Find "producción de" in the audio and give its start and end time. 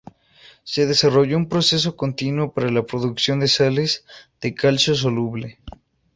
2.87-3.47